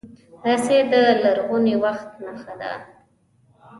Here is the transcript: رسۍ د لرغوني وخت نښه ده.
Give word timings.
رسۍ 0.49 0.79
د 0.91 0.93
لرغوني 1.21 1.75
وخت 1.83 2.09
نښه 2.23 2.53
ده. 2.61 2.71